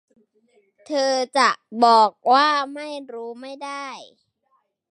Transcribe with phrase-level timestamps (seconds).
[0.85, 1.49] เธอจะ
[1.83, 3.85] บอกว่าไม่รู้ไม่ได้